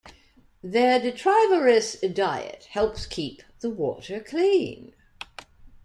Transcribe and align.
Their 0.63 0.99
detrivorous 0.99 1.95
diet 2.15 2.63
helps 2.71 3.05
keep 3.05 3.43
the 3.59 3.69
water 3.69 4.19
clean. 4.19 4.95